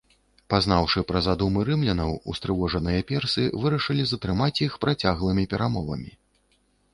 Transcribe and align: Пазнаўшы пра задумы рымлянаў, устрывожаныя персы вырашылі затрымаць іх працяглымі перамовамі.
Пазнаўшы 0.51 1.01
пра 1.09 1.19
задумы 1.25 1.65
рымлянаў, 1.69 2.15
устрывожаныя 2.33 3.03
персы 3.11 3.45
вырашылі 3.67 4.03
затрымаць 4.13 4.55
іх 4.69 4.73
працяглымі 4.87 5.47
перамовамі. 5.55 6.11